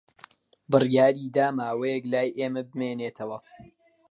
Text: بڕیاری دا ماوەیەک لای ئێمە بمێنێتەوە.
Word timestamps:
بڕیاری 0.71 1.27
دا 1.37 1.47
ماوەیەک 1.57 2.03
لای 2.13 2.29
ئێمە 2.37 2.61
بمێنێتەوە. 2.69 3.37